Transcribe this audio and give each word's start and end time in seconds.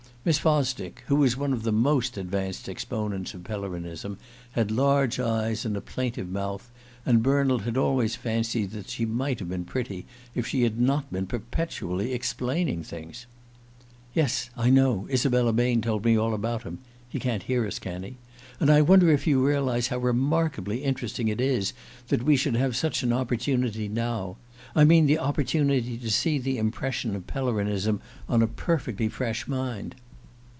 Miss 0.23 0.37
Fosdick, 0.37 1.03
who 1.07 1.15
was 1.15 1.35
one 1.35 1.51
of 1.51 1.63
the 1.63 1.71
most 1.71 2.15
advanced 2.15 2.69
exponents 2.69 3.33
of 3.33 3.43
Pellerinism, 3.43 4.19
had 4.51 4.69
large 4.69 5.19
eyes 5.19 5.65
and 5.65 5.75
a 5.75 5.81
plaintive 5.81 6.29
mouth, 6.29 6.69
and 7.07 7.23
Bernald 7.23 7.63
had 7.63 7.75
always 7.75 8.15
fancied 8.15 8.69
that 8.69 8.87
she 8.87 9.03
might 9.03 9.39
have 9.39 9.49
been 9.49 9.65
pretty 9.65 10.05
if 10.35 10.45
she 10.45 10.61
had 10.61 10.79
not 10.79 11.11
been 11.11 11.25
perpetually 11.25 12.13
explaining 12.13 12.83
things. 12.83 13.25
"Yes, 14.13 14.51
I 14.55 14.69
know 14.69 15.07
Isabella 15.11 15.53
Bain 15.53 15.81
told 15.81 16.05
me 16.05 16.15
all 16.15 16.35
about 16.35 16.61
him. 16.61 16.77
(He 17.09 17.19
can't 17.19 17.41
hear 17.41 17.65
us, 17.65 17.79
can 17.79 18.03
he?) 18.03 18.17
And 18.59 18.69
I 18.69 18.83
wonder 18.83 19.09
if 19.11 19.25
you 19.25 19.43
realize 19.43 19.87
how 19.87 19.97
remarkably 19.97 20.83
interesting 20.83 21.29
it 21.29 21.41
is 21.41 21.73
that 22.09 22.21
we 22.21 22.35
should 22.37 22.55
have 22.57 22.75
such 22.75 23.01
an 23.01 23.11
opportunity 23.11 23.87
now 23.87 24.37
I 24.75 24.83
mean 24.83 25.07
the 25.07 25.17
opportunity 25.17 25.97
to 25.97 26.11
see 26.11 26.37
the 26.37 26.59
impression 26.59 27.15
of 27.15 27.25
Pellerinism 27.25 28.01
on 28.29 28.43
a 28.43 28.47
perfectly 28.47 29.07
fresh 29.09 29.47
mind. 29.47 29.95